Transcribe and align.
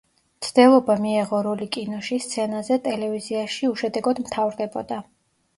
მცდელობა 0.43 0.95
მიეღო 1.03 1.41
როლი 1.49 1.67
კინოში, 1.75 2.19
სცენაზე, 2.25 2.79
ტელევიზიაში 2.89 3.71
უშედეგოდ 3.75 4.23
მთავრდებოდა. 4.27 5.03